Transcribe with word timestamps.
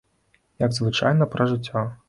Як 0.63 0.71
звычайна, 0.79 1.29
пра 1.37 1.51
жыццё. 1.55 1.89